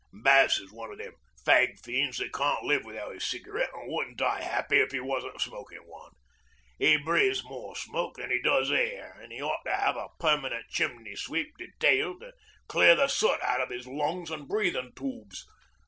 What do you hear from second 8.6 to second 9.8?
air, an' 'e ought to